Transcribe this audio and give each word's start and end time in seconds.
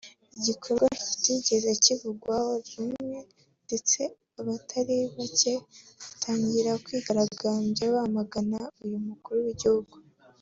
igikorwa 0.37 0.87
kitigeze 1.07 1.69
kivugwaho 1.83 2.51
rumwe 2.73 3.19
ndetse 3.65 3.99
abatari 4.39 4.97
bake 5.15 5.53
batangira 6.01 6.71
kwigaragarambya 6.83 7.85
bamagana 7.95 8.59
uyu 8.85 8.99
Mukuru 9.07 9.37
w’Igihugu 9.47 9.95